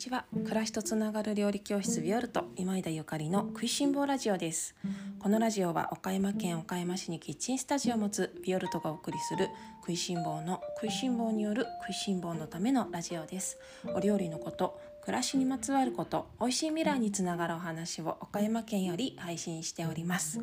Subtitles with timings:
[0.00, 0.24] ちは。
[0.32, 4.74] 暮らしとつながる料理教室ビオルト今井田ゆかりの食いしん坊ラジオです。
[5.18, 9.50] このラジオは岡山県岡山市にキッチンスタジオを持つビオルトがお送りする
[9.82, 13.58] 食いしん坊の食いしん坊による食いしん坊のためのラジオです。
[13.94, 20.40] お料理のこと暮らしにまつわること美味しい未来につながるお話を岡山県より配信しております。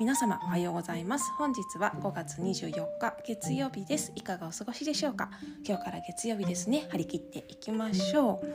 [0.00, 1.30] 皆様おはようございます。
[1.36, 4.12] 本日は5月24日月曜日です。
[4.16, 5.30] いかがお過ごしでしょうか？
[5.62, 6.88] 今日から月曜日ですね。
[6.90, 8.46] 張り切っていきましょう。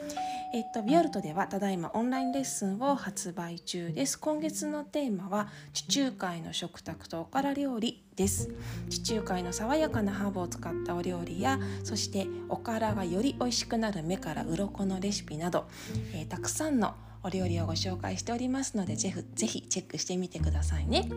[0.56, 4.20] えっとビオルトではただいまオンラインレッスンを発売中です。
[4.20, 8.04] 今月のテーマは地中海の食卓とおから料理。
[8.16, 8.50] です。
[8.90, 15.66] 地中海の爽やかなハーブを使ったお料理やそしておからがより美味しくなる目から鱗のレシピなど、
[16.14, 16.96] えー、たくさんの
[17.26, 21.10] お料理をご紹介しておりますのでぜひぜひチェックしてみてくださいね。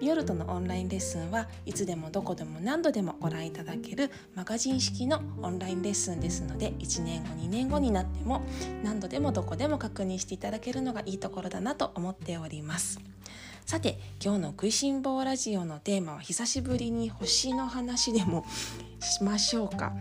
[0.00, 8.42] ビオルトのオンラインレッスンはいつでもどこでも何度でもご覧いただけるマガジン式のオンラインレッスンですので1年後2年後になっても
[8.84, 13.15] 何度でもどこでも確認していただけるのがいいところだなと思っております。
[13.66, 18.46] さて今日の食いしん坊ラジオのテーマは久しぶりに星の話でも
[19.00, 19.92] しましょうか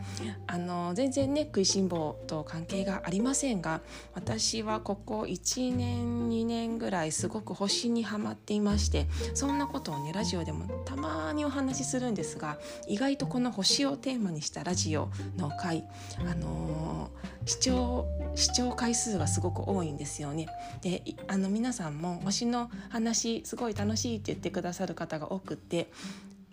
[0.47, 3.81] あの全然ね食いしん坊と関係がありませんが
[4.13, 15.83] 私はここ1年2年ぐらいすごく星にはまっていましてそんなことをねラジオでもたまにお話しするんですが意外とこの星をテーマにしたラジオの回
[16.19, 20.47] あのー、視聴視聴回数がすごく多いんですよね。
[20.81, 25.89] であの皆さんも星の話すごい楽しいって言ってくださる方が多くって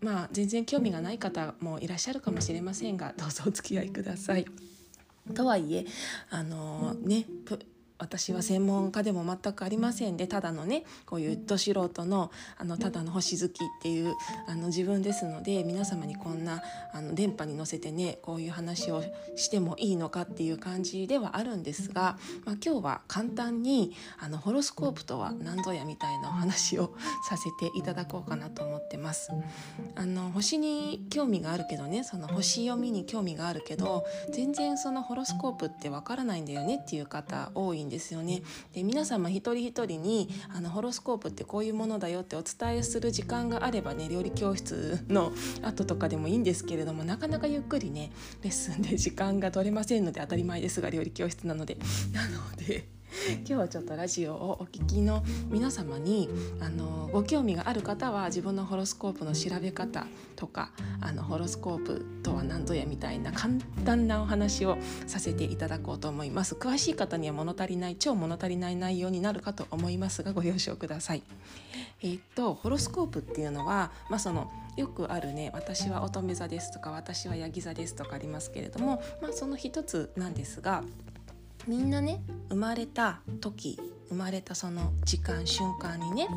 [0.03, 4.45] まあ全然興味がない方もいらっしゃるかもしれませんがどうぞお付き合いください。
[5.34, 5.86] とはいえ
[6.31, 7.27] あのね
[8.03, 14.14] 私は専門家でも全くありませんでただのねこういうど素人のあのただの星好きっていう
[14.48, 19.05] あの自分ですので皆様にこんなあの電波に乗せてねこういう話を
[19.36, 26.95] してもいいのかっていう感じではあるんですが、まあ、今日は簡単にあのホロスコープとは何ぞやみたいなお話を
[27.29, 29.30] させていただこうかなと思ってます。
[29.95, 38.42] あの星に興味があるけどねその星読みに興味があるけど全然そのホロスコープってわからないんだよねっていう方多いんですよね。
[38.75, 45.33] で皆様一人一人にあのホロスコープってこういうものだよってお伝えする時間があればね料理教室の
[45.63, 48.11] 後とかでもいいんですけれどもなかなかゆっくりね
[48.42, 51.77] レッスンで時間が取れませんので当たり前ですが料理教室なので。
[52.13, 56.28] なので今日はちょっとラジオをお聞きの皆様に
[56.61, 66.55] あのご興味がある方は自分のホロスコープの調べ方とかあのホロスコープとは何ぞやみたいな簡単なお話をさせていただこうと思います。
[66.55, 71.23] 詳しい方には物足りない超物足りない内容になるかと思いますがご了承ください。
[72.02, 80.83] えー、っとホロスコープっていうのはまあそのよくあるね私は乙女座ですとか私はヤギ座ですとかありますけれどもまあその一つなんですが
[81.67, 83.78] みんなね生まれた時
[84.08, 86.28] 生まれたその時間瞬間にね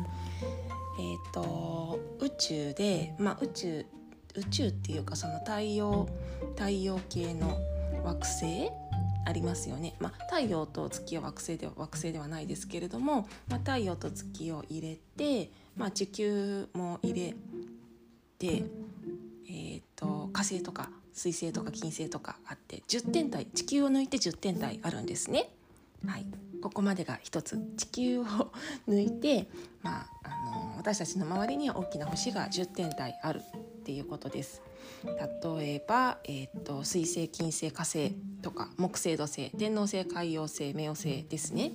[0.98, 3.86] えーと、宇宙で、まあ、宇宙
[4.34, 6.08] 宇宙っていうかその太陽
[6.56, 7.58] 太陽系の
[8.02, 8.70] 惑星
[9.26, 17.34] ありますよね、まあ、太陽と月は惑星では惑星ではないですけれども、まあ、太陽と月を入れて、まあ、地球も入れ
[18.38, 18.64] て、
[19.48, 25.48] えーと火星とか水星とか金星とかあって10点体地球を抜いて10点体あるんですね。
[26.06, 26.26] はい、
[26.62, 28.24] ここまでが一つ地球を
[28.86, 29.48] 抜いて、
[29.82, 30.28] まあ、あ
[30.74, 34.60] の私たちの周りには大きな星が10点体あるっていうことです。
[35.04, 38.12] 例えば、えーと、水星金星火星
[38.42, 41.72] とか木星土星天王星海洋星冥王星ですね。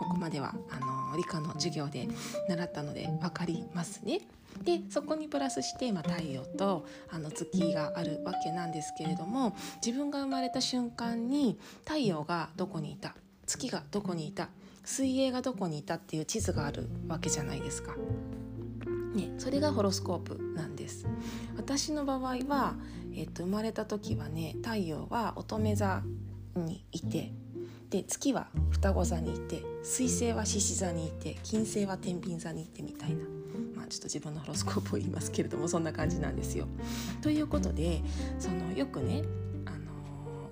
[0.00, 2.08] ここまではあの理科の授業で
[2.48, 4.22] 習ったので分かりますね。
[4.64, 13.14] でそこにプラスして、ま、太陽とあの月があるわけなんですけれども自分が生まれた瞬間に太陽がどこにいた
[13.46, 14.48] 月がどこにいた
[14.84, 17.94] 水泳がどこにいたっていう地図があるわけじゃないですか。
[19.14, 21.06] ね、それがホロスコープなんです
[21.56, 22.74] 私の場合は、
[23.14, 26.02] えっと、生まれた時はね太陽は乙女座
[26.54, 27.32] にいて
[27.88, 33.24] で月は双子座にいて水星は獅子座にいて金星は天秤座にいてみたいな
[33.74, 36.66] まあちょっと自分のホロスコープを言いますけれどもそんな感じなんですよ。
[37.22, 38.02] ということで
[38.38, 39.22] そのよくね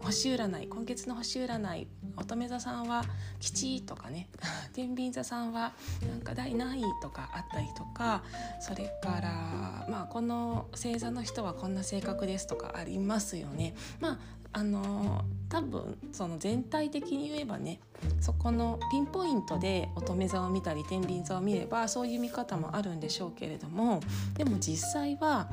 [0.05, 1.87] 星占い今月の星占い
[2.19, 3.05] 乙女座さんは
[3.41, 4.29] 吉とかね
[4.75, 5.73] 天秤座さんは
[6.07, 8.23] なんか第何位とかあったりとか
[8.61, 13.75] それからまあこの星座の人はこんな性格ですとかありますよね。
[14.01, 14.19] まあ
[14.57, 17.81] あの多分その全体的に言えばね
[18.21, 24.01] そこのピンポイントで乙女座を見たり天秤座を見ればそういう見方もあるんでしょうけれども
[24.35, 25.51] でも実際は、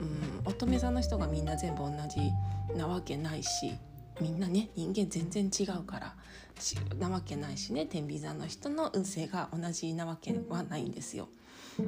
[0.00, 3.74] うん、乙女座の人がみんな全部同じなわけないし
[4.20, 6.14] みんなね人間全然違うから
[6.98, 11.28] なわけないしね天秤座の人の運勢が同じなわけはないんですよ。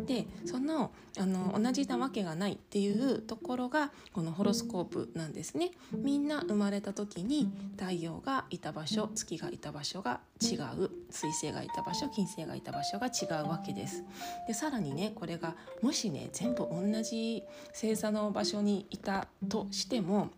[0.07, 5.73] でそのあの同じなわけがないっていうところがこのホロスコープなんですね。
[5.93, 14.05] みんな生まれた時に太陽がいた場所月がいた場所が違う水星がいた場所金星がいた場所が違うわけです。
[14.47, 17.43] でさらにねこれがもしね全部同じ
[17.73, 20.31] 星座の場所にいたとしても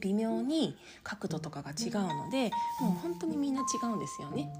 [0.00, 2.50] 微妙に角度とかが違うので
[2.80, 4.52] もう本当にみんな違うんですよね。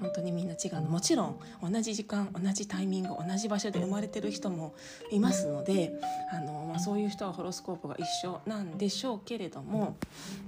[0.00, 4.74] 本当にみんな違うのもちろん同じ時間同じタイミング同じ場所で生まれてる人も
[5.10, 5.92] いますので
[6.32, 9.96] あの、まあ、そういう人はホロスコープが一緒なんでしょうけれども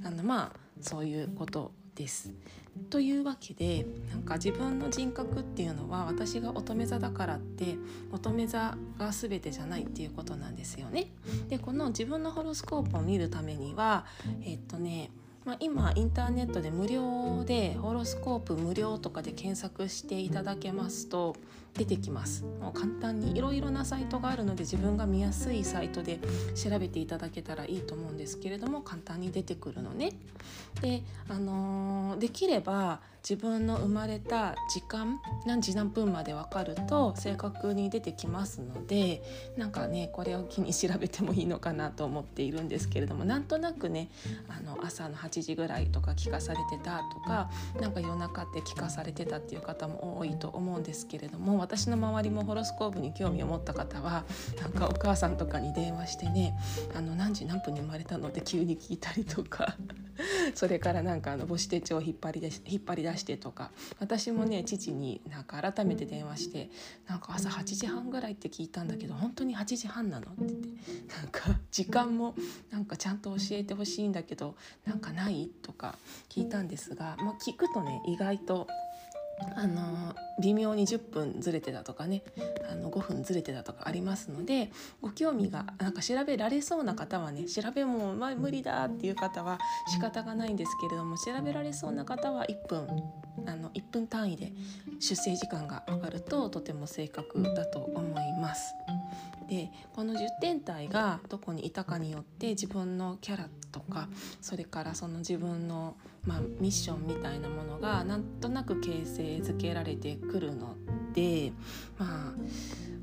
[0.04, 2.32] あのまあそういうことです。
[2.90, 7.76] というわけでなんか自分の人格っていうのは私が乙女座だからって
[8.12, 11.10] 乙女座が全てじゃないっていうことなんですよね。
[11.48, 14.04] でこの自分のホロスコープを見るためには
[14.42, 15.10] えっとね
[15.46, 21.36] まあ、今インターネットで無料でホロスコープ無料とかで検索していただけますと
[21.76, 26.18] 出てきますもう簡単にいろいろなサイトがあるので自分が見やすいサイトで
[26.54, 30.12] 調べていただけたらいいと思うんですけれども簡単に出てくるのね。
[30.80, 39.20] で、あのー、できれば自分の生まれた時間何時何分まで分かると正確に出てきますので
[39.56, 44.10] なんかねこれを機に調べてもいいのかなと思っているんですけれどもなんとなくね
[44.48, 47.50] あの朝の8時ぐらいとか聞かされてたとか
[47.80, 54.24] なんか夜中って聞かされてたっていう方も多いと思うんですけれども私の周りもホロスコープに興味を持った方は
[54.60, 56.56] なんかお母さんとかに電話してね
[56.94, 59.74] あの何時何分に生まれたのって急に聞いたりとか
[60.54, 66.70] それからなんかあの母子手帳を引っ張り出し引っ張り出してとか私もね父になんか改めて電話して
[67.08, 70.68] なんか朝8時半ぐらいって聞いたんだけど本当に8時半なのって言って
[71.16, 72.36] なんか時間も
[72.70, 74.54] なんかちゃんと教えてほしいんだけど
[74.84, 75.96] なんかないとか
[76.28, 78.68] 聞いたんですが、まあ、聞くとね意外と
[79.54, 82.22] あの微妙に10分ずれてたとかね。
[82.70, 92.86] あの5分ずれてたとかありますのでご興味がなんか調べられそうな方はね調べも、まあ、無理だっていう方は仕方がないんですけれども調べられそうな方は1分
[93.46, 94.52] あの1分単位で
[94.98, 98.74] 出生時間が上がるととても正確だと思います。
[99.48, 104.08] でこの10点体がどこにいたかによって自分のキャラとか
[104.40, 110.74] それからその自分の、まあ、ミッションみたいなものがなんとなく形成づけられてくるの
[111.14, 111.52] で
[111.98, 112.34] まあ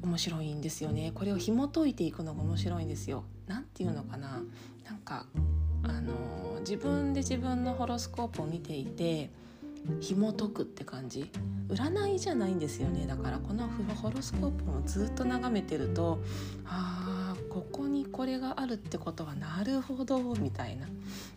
[0.03, 3.23] 面白いんですよねこれを紐解いていくのが面白いんですよ。
[3.47, 4.41] なんていうのかな
[4.85, 5.25] なんか
[5.83, 9.31] あの自分で自分のホロスコープを見ていて
[9.99, 11.31] 紐解くって感じ。
[11.69, 13.07] 占いじゃないんですよね。
[13.07, 16.21] だからこのホロスコープをずっと眺めてると
[16.65, 20.87] あーここにこれがあるってことはなるほどみたいな。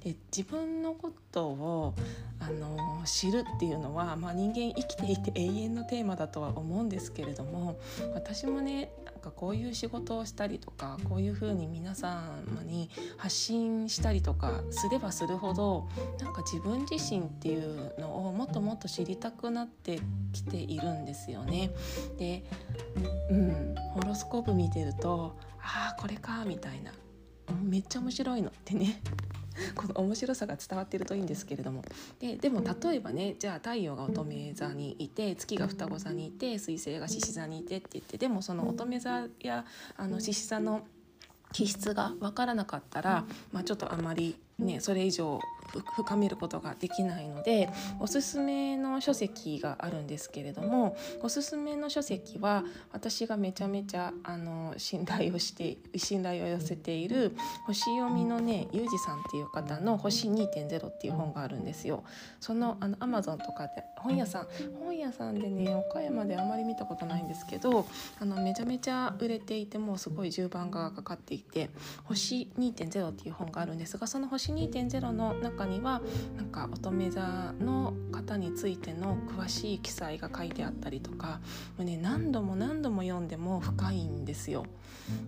[0.03, 1.95] で自分のことを
[2.41, 7.79] あの知るっていうのは、まあ、人間生きていて永遠のテーマだとは思うんですけれども
[8.15, 8.93] 私もね
[9.27, 15.89] かこういう仕事をしたりとかこういうふうに皆様に発信したりとかすればするほど
[16.21, 20.01] なんか自分自身っていうのをもっともっと知りたくなって
[20.33, 21.71] きているんですよね。
[22.19, 22.45] で、
[23.31, 26.93] うん、ホロスコープ見てるとああこれかみたいな
[27.63, 29.01] めっちゃ面白いのってね
[29.75, 31.83] この面白さが伝わってるといいんですけれども。
[32.19, 39.65] ででも例えばねじゃあ太陽が乙女座にいて月が双子座にいて水星が獅子座にいてって言ってでもその乙女座や
[39.97, 40.87] あの獅子座の
[41.53, 45.41] 気質が分からなかったら、まあ、ちょっとあまりねそれ以上
[45.97, 47.69] 深めることができないので
[48.01, 62.05] おすすめの書籍があるんですけれどもおすすめの書籍は私がめちゃめちゃあの信頼をして信頼を寄せている星読みのねゆうじさんっていう方の「星2.0」っていう本があるんですよ。
[62.41, 64.47] そのあの Amazon とかで本屋さん
[64.81, 67.87] 本屋さんでね岡山であまり見たことないんですけど
[68.21, 71.71] あのめちゃめちゃ売れていてもうすごい重版がかかっていて
[72.05, 76.03] 「星2.0」っていう本があるんですがその星2.0の中には
[76.37, 81.41] なんか乙女座の方についての詳しい記載が書いてあったりとか
[81.79, 84.67] もう、ね、何度も何度も読んでも深いんですよ。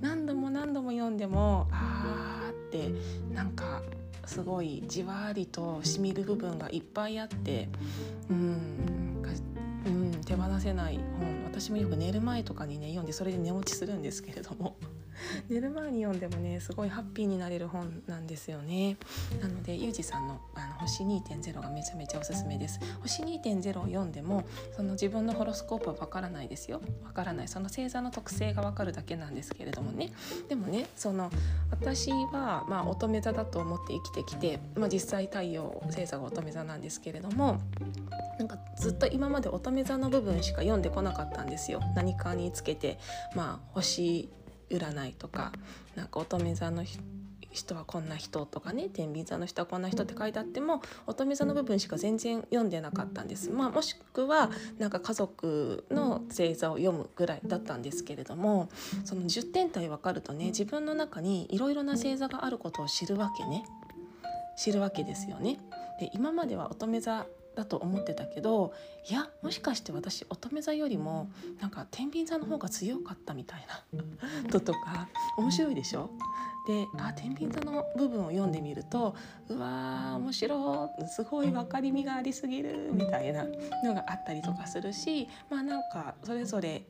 [0.01, 2.91] 何度も何度も読んでもあーって
[3.33, 3.83] なんか
[4.27, 7.69] すごいじわりとしみる部分がいっぱいあって
[8.29, 8.89] うん
[9.87, 14.77] うん、手放せない本私もよく寝る前とかにね読んでそれで寝落ちするんですけれども
[15.49, 18.97] 寝る前に読んでもねすごいハッピーになれる本なんですよね。
[19.41, 22.81] なのでゆうじさんのあの星2.0がめちゃめちゃおすすめです。
[23.01, 24.45] 星2.0を読んでも
[24.77, 26.81] その自分のホロスコープはわからないですよ。
[27.05, 27.49] わからない。
[27.49, 30.13] その星座の特性がわかるだけなんですけれどもね。
[30.49, 31.31] でもねその
[31.71, 37.61] 私はまあ乙女座だと思って生きてきて、まあ、実際太陽星座が乙女座なんですけれども
[38.39, 41.81] なんかずっと今まで乙女座の部分しか読んでこなかったんですよ。
[41.95, 42.99] 何かにつけて
[43.35, 44.29] まあ星
[44.71, 45.53] 占いとか
[45.95, 46.85] なんか乙女座の
[47.51, 58.69] 人はこんな人とかね天秤座の人はこんな人って書いてあっても乙女座の部分しか全然読んでなかったんです、まあ、もしくはなんか家族の星座を読むぐらいだったんですけれども
[59.05, 63.65] その10点体分かるとね自分の中にいろいろな星座があることを知るわけね
[64.57, 65.61] 知るわけですよね。
[66.01, 67.27] で今までは乙女座
[67.59, 68.73] だと思ってたけど
[69.11, 71.29] いやもしかして私乙女座よりも
[71.61, 76.09] なんか天秤座の方が強かったみたいなととか面白いでしょ？
[76.69, 79.17] であ天秤座の部分を読んでみると
[79.49, 83.45] うわー面白いすごい分かりみがありすぎるみたいな
[83.83, 86.83] のがあったりとかするしまあなんかそれぞれ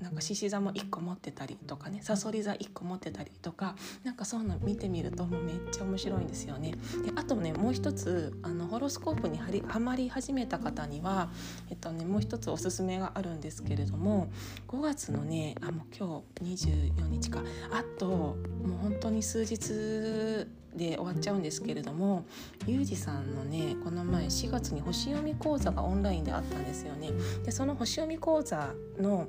[0.00, 6.72] なんか獅子座も1個持ってたりとかねさそり座1個持ってたりとかなんかそういうの見てみるともうめっちゃ面白いんですよね。
[7.04, 11.30] であとねもう一つあのホロスコープにはりはまり始めた方には、
[11.70, 14.28] えっとね、もう一つおすすめがあるんですけれども
[14.68, 22.26] 5月のねあもう今日24日かあともう本当に数日で終わっちゃうんですけれども
[22.66, 27.10] ゆうじさんのねこの前4月に星読み講座がオンラインであったんですよね。
[27.44, 29.26] でその星読み講座の、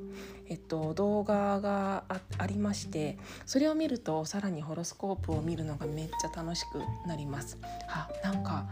[0.48, 2.04] えっと、動画が
[2.38, 7.58] ありましてそれを見るとさらにホロスコープを見るのがめっちゃ楽しくなります。
[7.88, 8.66] はなんか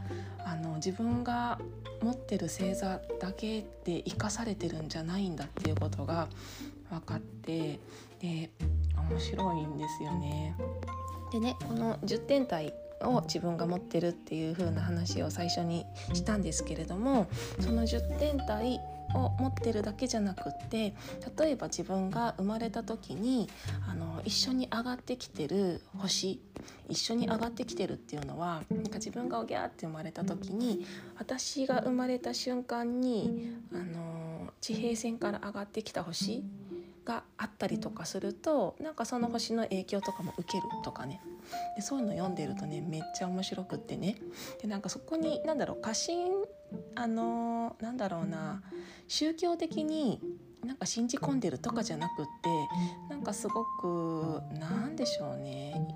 [0.43, 1.59] あの自分が
[2.01, 6.27] 持ってる星座だけで生かされてるんじゃないんだっていうことが
[6.89, 7.79] 分かって
[8.19, 8.51] で
[9.09, 10.55] 面白いんですよね。
[11.35, 17.27] でねこの10点体を自分が持ってるっていう風な話を最初にしたんですけれども
[17.59, 18.79] その10点体
[19.13, 20.93] を持ってるだけじゃなくって
[21.37, 23.49] 例えば自分が生まれた時に
[23.89, 26.39] あの一緒に上がってきてる星
[26.87, 30.85] 一緒に上がってきてるっていうのはなんか自分がおぎゃーって生まれた時に
[31.17, 36.43] 私が生まれた瞬間にあの地平線から上がってきた星
[37.05, 41.21] があったりとかするとなんかその星の影響とかも受けるとかね。
[41.75, 44.17] でそういうの読んでるとねめっちゃ面白くってね。
[44.61, 46.31] でなんかそこに何だろう過信
[46.95, 48.61] あの、なんだろうな
[49.07, 50.19] 宗教的に
[50.65, 52.49] なんか信じ込んでるとかじゃなくって
[53.09, 55.87] なんかすごくなんでしょうね。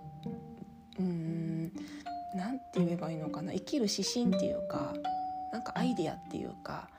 [1.00, 1.74] うん
[2.36, 3.52] なんて言えばいいのかな。
[3.54, 4.94] 生きる指針っていうか
[5.52, 6.90] なんかアイデアっていうか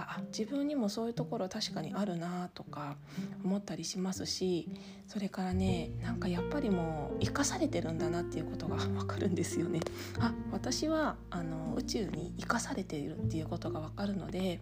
[0.00, 2.96] かあ自分にもそういうところ確かにあるなとか
[3.44, 4.68] 思ったりしますし
[5.06, 9.80] それからねなんかやっぱりもう生かされてるんだなっていうことが 分かるんですよね。
[10.18, 14.60] あ私はあの宇宙に生かされているっていうことが分かるので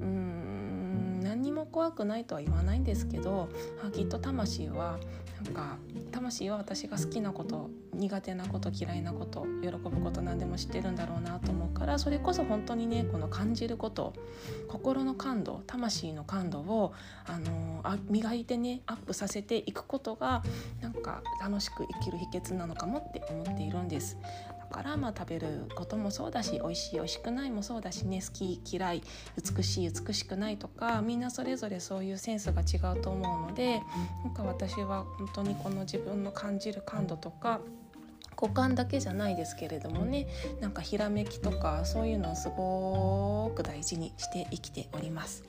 [0.00, 0.47] うん
[1.20, 3.48] 何にも怖くないとは言わないんですけど
[3.86, 4.98] あきっと魂は
[5.44, 5.76] なんか
[6.10, 14.14] 魂は私が好きなこと苦手なこと嫌いなこと喜ぶこと何でも知ってるんだろうなと思うからそれこそ本当にねこの感じること
[14.68, 16.92] 心の感度魂の感度を
[17.26, 20.42] あのあ磨いてねアップさせていくことが
[20.80, 24.16] なんか楽しく生きる秘訣なのかもって思っているんです。
[24.68, 29.02] からまあ食べることもそうだし美味しい美味しくないもそうだしね好き嫌い
[29.56, 33.80] 美しい美しくないとかみんなそれぞれそういうセンスが違うと思うので
[34.24, 37.60] なんか私は本当にこの自分の感じる感度とか
[38.40, 40.28] 五感だけじゃないですけれどもね
[40.60, 45.44] なんかひらめきとかそういうのをすごく大事にして生きております。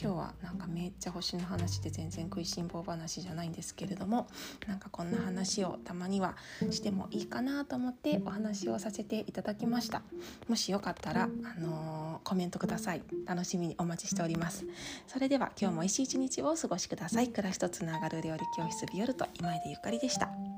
[0.00, 4.26] 今日はなんかめっちゃ星の話で全然食いしん坊話じゃないんですけれども
[4.66, 6.36] なんかこんな話をたまには
[6.70, 10.02] してもいいかなと思ってお話をさせていただきました。
[10.48, 13.02] もしよかったらあのー、コメントください。
[13.24, 14.66] 楽しみにお待ちしております。
[15.06, 17.28] それでは今日も一日一日をお過ごしください。
[17.28, 20.53] 暮らしとつながる料理教室ビオルト今井でゆかりでした。